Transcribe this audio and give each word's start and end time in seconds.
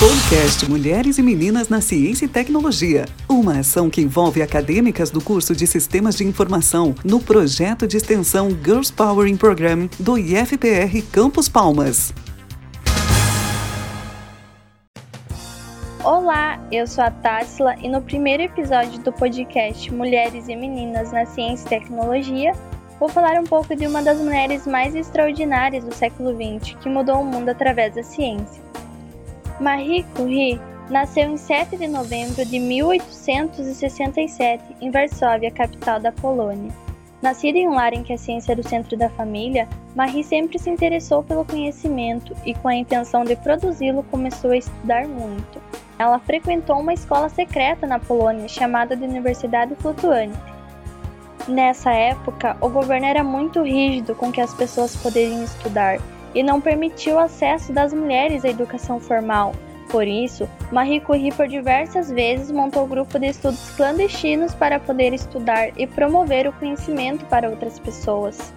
Podcast 0.00 0.70
Mulheres 0.70 1.18
e 1.18 1.22
Meninas 1.22 1.68
na 1.68 1.80
Ciência 1.80 2.24
e 2.24 2.28
Tecnologia. 2.28 3.04
Uma 3.28 3.58
ação 3.58 3.90
que 3.90 4.00
envolve 4.00 4.40
acadêmicas 4.40 5.10
do 5.10 5.20
curso 5.20 5.56
de 5.56 5.66
Sistemas 5.66 6.14
de 6.14 6.24
Informação 6.24 6.94
no 7.04 7.18
projeto 7.18 7.84
de 7.84 7.96
extensão 7.96 8.48
Girls 8.50 8.92
Powering 8.92 9.36
Program 9.36 9.90
do 9.98 10.16
IFPR 10.16 11.02
Campus 11.10 11.48
Palmas. 11.48 12.14
Olá, 16.04 16.64
eu 16.70 16.86
sou 16.86 17.02
a 17.02 17.10
Tássila 17.10 17.74
e 17.82 17.88
no 17.88 18.00
primeiro 18.00 18.44
episódio 18.44 19.00
do 19.00 19.12
podcast 19.12 19.92
Mulheres 19.92 20.46
e 20.46 20.54
Meninas 20.54 21.10
na 21.10 21.26
Ciência 21.26 21.66
e 21.66 21.70
Tecnologia, 21.70 22.52
vou 23.00 23.08
falar 23.08 23.40
um 23.40 23.44
pouco 23.44 23.74
de 23.74 23.84
uma 23.84 24.00
das 24.00 24.18
mulheres 24.18 24.64
mais 24.64 24.94
extraordinárias 24.94 25.82
do 25.82 25.92
século 25.92 26.30
XX 26.36 26.76
que 26.76 26.88
mudou 26.88 27.20
o 27.20 27.24
mundo 27.24 27.48
através 27.48 27.96
da 27.96 28.04
ciência. 28.04 28.67
Marie 29.60 30.04
Curie 30.14 30.60
nasceu 30.88 31.28
em 31.28 31.36
7 31.36 31.76
de 31.76 31.88
novembro 31.88 32.44
de 32.44 32.60
1867 32.60 34.62
em 34.80 34.90
Varsóvia, 34.90 35.50
capital 35.50 35.98
da 35.98 36.12
Polônia. 36.12 36.70
Nascida 37.20 37.58
em 37.58 37.68
um 37.68 37.74
lar 37.74 37.92
em 37.92 38.04
que 38.04 38.12
a 38.12 38.18
ciência 38.18 38.52
era 38.52 38.60
o 38.60 38.68
centro 38.68 38.96
da 38.96 39.10
família, 39.10 39.68
Marie 39.96 40.22
sempre 40.22 40.60
se 40.60 40.70
interessou 40.70 41.24
pelo 41.24 41.44
conhecimento 41.44 42.36
e, 42.46 42.54
com 42.54 42.68
a 42.68 42.76
intenção 42.76 43.24
de 43.24 43.34
produzi-lo, 43.34 44.04
começou 44.04 44.52
a 44.52 44.56
estudar 44.56 45.08
muito. 45.08 45.60
Ela 45.98 46.20
frequentou 46.20 46.78
uma 46.78 46.94
escola 46.94 47.28
secreta 47.28 47.84
na 47.84 47.98
Polônia 47.98 48.46
chamada 48.46 48.94
de 48.94 49.02
Universidade 49.02 49.74
Flutuante. 49.74 50.38
Nessa 51.48 51.90
época, 51.90 52.56
o 52.60 52.68
governo 52.68 53.06
era 53.06 53.24
muito 53.24 53.62
rígido 53.62 54.14
com 54.14 54.30
que 54.30 54.40
as 54.40 54.54
pessoas 54.54 54.94
poderiam 54.94 55.42
estudar 55.42 55.98
e 56.34 56.42
não 56.42 56.60
permitiu 56.60 57.16
o 57.16 57.18
acesso 57.18 57.72
das 57.72 57.92
mulheres 57.92 58.44
à 58.44 58.48
educação 58.48 59.00
formal. 59.00 59.52
Por 59.88 60.06
isso, 60.06 60.48
Marie 60.70 61.00
Curie 61.00 61.32
por 61.32 61.48
diversas 61.48 62.10
vezes 62.10 62.50
montou 62.50 62.86
grupo 62.86 63.18
de 63.18 63.28
estudos 63.28 63.70
clandestinos 63.70 64.54
para 64.54 64.78
poder 64.78 65.14
estudar 65.14 65.70
e 65.78 65.86
promover 65.86 66.46
o 66.46 66.52
conhecimento 66.52 67.24
para 67.26 67.48
outras 67.48 67.78
pessoas. 67.78 68.52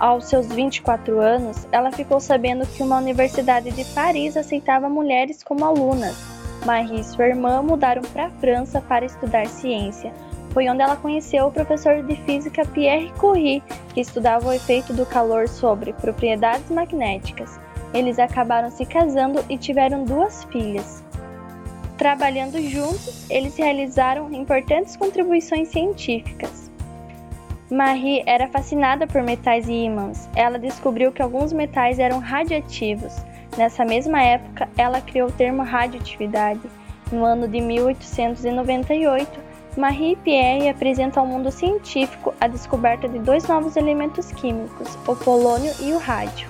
Aos 0.00 0.26
seus 0.26 0.46
24 0.46 1.20
anos, 1.20 1.66
ela 1.70 1.92
ficou 1.92 2.20
sabendo 2.20 2.66
que 2.66 2.82
uma 2.82 2.98
universidade 2.98 3.70
de 3.70 3.84
Paris 3.86 4.36
aceitava 4.36 4.88
mulheres 4.88 5.42
como 5.42 5.64
alunas. 5.64 6.16
Marie 6.64 7.00
e 7.00 7.04
sua 7.04 7.28
irmã 7.28 7.62
mudaram 7.62 8.02
para 8.02 8.26
a 8.26 8.30
França 8.30 8.80
para 8.80 9.04
estudar 9.04 9.46
ciência, 9.46 10.12
foi 10.50 10.68
onde 10.68 10.82
ela 10.82 10.96
conheceu 10.96 11.46
o 11.46 11.52
professor 11.52 12.02
de 12.02 12.16
física 12.24 12.64
Pierre 12.64 13.12
Curie, 13.18 13.62
que 13.94 14.00
estudava 14.00 14.48
o 14.48 14.52
efeito 14.52 14.92
do 14.92 15.06
calor 15.06 15.48
sobre 15.48 15.92
propriedades 15.92 16.70
magnéticas. 16.70 17.58
Eles 17.92 18.18
acabaram 18.18 18.70
se 18.70 18.84
casando 18.84 19.44
e 19.48 19.56
tiveram 19.56 20.04
duas 20.04 20.44
filhas. 20.44 21.02
Trabalhando 21.96 22.60
juntos, 22.62 23.28
eles 23.28 23.56
realizaram 23.56 24.32
importantes 24.32 24.96
contribuições 24.96 25.68
científicas. 25.68 26.70
Marie 27.70 28.22
era 28.24 28.48
fascinada 28.48 29.06
por 29.06 29.22
metais 29.22 29.68
e 29.68 29.72
ímãs. 29.72 30.28
Ela 30.34 30.58
descobriu 30.58 31.12
que 31.12 31.20
alguns 31.20 31.52
metais 31.52 31.98
eram 31.98 32.18
radioativos. 32.18 33.14
Nessa 33.56 33.84
mesma 33.84 34.22
época, 34.22 34.68
ela 34.76 35.00
criou 35.00 35.28
o 35.28 35.32
termo 35.32 35.62
radioatividade. 35.62 36.62
No 37.12 37.24
ano 37.24 37.48
de 37.48 37.60
1898, 37.60 39.47
Marie 39.78 40.16
Pierre 40.16 40.68
apresenta 40.68 41.20
ao 41.20 41.26
mundo 41.26 41.52
científico 41.52 42.34
a 42.40 42.48
descoberta 42.48 43.08
de 43.08 43.20
dois 43.20 43.46
novos 43.46 43.76
elementos 43.76 44.32
químicos, 44.32 44.98
o 45.06 45.14
polônio 45.14 45.72
e 45.80 45.92
o 45.92 45.98
rádio. 45.98 46.48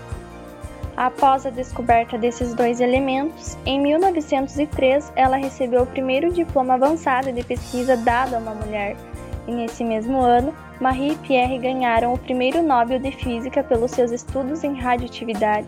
Após 0.97 1.45
a 1.45 1.51
descoberta 1.51 2.17
desses 2.17 2.55
dois 2.55 2.81
elementos, 2.81 3.55
em 3.67 3.79
1903 3.83 5.12
ela 5.15 5.37
recebeu 5.37 5.83
o 5.83 5.87
primeiro 5.87 6.33
diploma 6.33 6.73
avançado 6.73 7.31
de 7.31 7.45
pesquisa 7.45 7.98
dado 7.98 8.35
a 8.35 8.39
uma 8.39 8.55
mulher, 8.55 8.97
e 9.47 9.53
nesse 9.53 9.85
mesmo 9.85 10.23
ano, 10.23 10.55
Marie 10.81 11.13
e 11.13 11.17
Pierre 11.17 11.58
ganharam 11.58 12.14
o 12.14 12.19
primeiro 12.19 12.63
Nobel 12.63 12.98
de 12.98 13.13
Física 13.13 13.63
pelos 13.63 13.91
seus 13.91 14.11
estudos 14.11 14.64
em 14.64 14.81
radioatividade. 14.81 15.67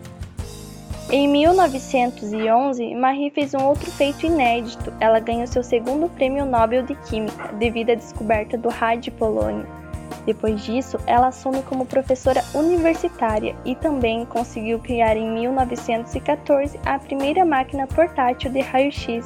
Em 1.13 1.27
1911, 1.27 2.95
Marie 2.95 3.31
fez 3.31 3.53
um 3.53 3.65
outro 3.65 3.91
feito 3.91 4.25
inédito. 4.25 4.93
Ela 4.97 5.19
ganhou 5.19 5.45
seu 5.45 5.61
segundo 5.61 6.07
prêmio 6.07 6.45
Nobel 6.45 6.83
de 6.83 6.95
Química, 6.95 7.51
devido 7.59 7.89
à 7.89 7.95
descoberta 7.95 8.57
do 8.57 8.69
rádio 8.69 9.11
polônio. 9.11 9.67
Depois 10.25 10.63
disso, 10.63 10.97
ela 11.05 11.27
assume 11.27 11.63
como 11.63 11.85
professora 11.85 12.41
universitária 12.53 13.53
e 13.65 13.75
também 13.75 14.25
conseguiu 14.25 14.79
criar 14.79 15.17
em 15.17 15.29
1914 15.29 16.79
a 16.85 16.97
primeira 16.97 17.43
máquina 17.43 17.85
portátil 17.87 18.49
de 18.49 18.61
raio-x 18.61 19.25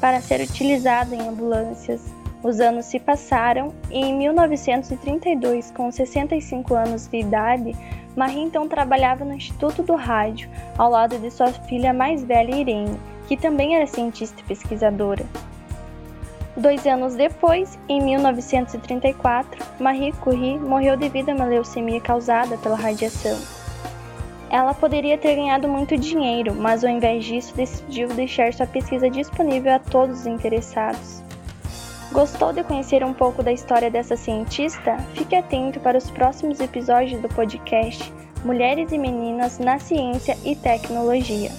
para 0.00 0.20
ser 0.20 0.40
utilizada 0.40 1.16
em 1.16 1.28
ambulâncias. 1.28 2.00
Os 2.44 2.60
anos 2.60 2.86
se 2.86 3.00
passaram 3.00 3.74
e 3.90 3.98
em 3.98 4.16
1932, 4.16 5.72
com 5.72 5.90
65 5.90 6.74
anos 6.74 7.08
de 7.08 7.18
idade, 7.18 7.74
Marie 8.16 8.40
então 8.40 8.66
trabalhava 8.66 9.26
no 9.26 9.34
Instituto 9.34 9.82
do 9.82 9.94
Rádio, 9.94 10.48
ao 10.78 10.90
lado 10.90 11.18
de 11.18 11.30
sua 11.30 11.52
filha 11.52 11.92
mais 11.92 12.24
velha 12.24 12.56
Irene, 12.56 12.98
que 13.28 13.36
também 13.36 13.76
era 13.76 13.86
cientista 13.86 14.40
e 14.40 14.44
pesquisadora. 14.44 15.24
Dois 16.56 16.86
anos 16.86 17.14
depois, 17.14 17.78
em 17.86 18.02
1934, 18.02 19.62
Marie 19.78 20.12
Curie 20.12 20.58
morreu 20.58 20.96
devido 20.96 21.28
a 21.28 21.34
uma 21.34 21.44
leucemia 21.44 22.00
causada 22.00 22.56
pela 22.56 22.74
radiação. 22.74 23.38
Ela 24.48 24.72
poderia 24.72 25.18
ter 25.18 25.34
ganhado 25.34 25.68
muito 25.68 25.98
dinheiro, 25.98 26.54
mas 26.54 26.82
ao 26.82 26.88
invés 26.88 27.22
disso 27.26 27.54
decidiu 27.54 28.08
deixar 28.08 28.54
sua 28.54 28.66
pesquisa 28.66 29.10
disponível 29.10 29.74
a 29.74 29.78
todos 29.78 30.20
os 30.20 30.26
interessados. 30.26 31.25
Gostou 32.16 32.50
de 32.50 32.64
conhecer 32.64 33.04
um 33.04 33.12
pouco 33.12 33.42
da 33.42 33.52
história 33.52 33.90
dessa 33.90 34.16
cientista? 34.16 34.96
Fique 35.14 35.36
atento 35.36 35.78
para 35.80 35.98
os 35.98 36.10
próximos 36.10 36.60
episódios 36.60 37.20
do 37.20 37.28
podcast 37.28 38.10
Mulheres 38.42 38.90
e 38.90 38.96
Meninas 38.96 39.58
na 39.58 39.78
Ciência 39.78 40.34
e 40.42 40.56
Tecnologia. 40.56 41.50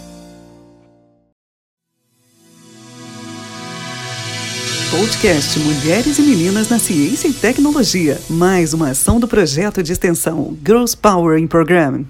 Podcast 4.90 5.60
Mulheres 5.60 6.18
e 6.18 6.24
Meninas 6.24 6.70
na 6.70 6.80
Ciência 6.80 7.28
e 7.28 7.34
Tecnologia. 7.34 8.18
Mais 8.28 8.74
uma 8.74 8.90
ação 8.90 9.20
do 9.20 9.28
projeto 9.28 9.84
de 9.84 9.94
extensão 9.94 10.58
Girls 10.66 10.98
Power 10.98 11.38
in 11.38 11.46
Program. 11.46 12.08